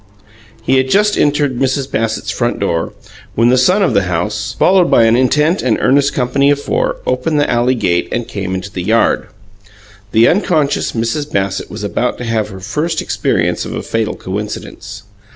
He 0.63 0.77
had 0.77 0.89
just 0.89 1.15
entered 1.15 1.59
Mrs. 1.59 1.91
Bassett's 1.91 2.31
front 2.31 2.57
door, 2.59 2.93
when 3.35 3.49
the 3.49 3.55
son 3.57 3.83
of 3.83 3.93
the 3.93 4.05
house, 4.09 4.55
followed 4.57 4.89
by 4.89 5.03
an 5.03 5.15
intent 5.15 5.61
and 5.61 5.77
earnest 5.79 6.11
company 6.11 6.49
of 6.49 6.59
four, 6.59 6.95
opened 7.05 7.39
the 7.39 7.47
alley 7.47 7.75
gate 7.75 8.07
and 8.11 8.27
came 8.27 8.55
into 8.55 8.71
the 8.71 8.81
yard. 8.81 9.27
The 10.11 10.27
unconscious 10.27 10.93
Mrs. 10.93 11.31
Bassett 11.31 11.69
was 11.69 11.83
about 11.83 12.17
to 12.17 12.23
have 12.23 12.49
her 12.49 12.59
first 12.59 12.99
experience 12.99 13.63
of 13.63 13.75
a 13.75 13.83
fatal 13.83 14.15
coincidence. 14.15 15.03